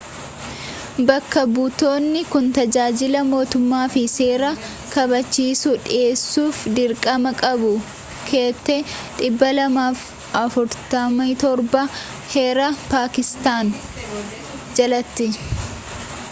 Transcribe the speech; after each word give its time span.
bakka 1.07 1.41
butonni 1.55 2.21
kun 2.31 2.45
tajaajila 2.57 3.21
mootummaa 3.33 3.81
fi 3.95 4.03
seera 4.13 4.49
kabachiisu 4.93 5.73
dhiheessuf 5.85 6.63
dirqamaa 6.79 7.35
qabu 7.43 7.69
keeyyate 8.31 8.79
247 9.27 11.93
heera 12.35 12.73
pakistaan 12.97 13.73
jalati 14.81 15.33